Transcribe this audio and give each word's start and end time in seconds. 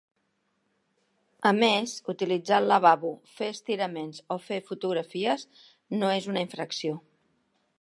A 1.49 1.51
més, 1.63 1.91
utilitzar 2.13 2.57
el 2.63 2.67
lavabo, 2.71 3.11
fer 3.35 3.49
estiraments 3.57 4.23
o 4.37 4.39
fer 4.47 4.59
fotografies 4.71 5.45
no 6.01 6.11
és 6.19 6.31
una 6.33 6.45
infracció. 6.49 6.99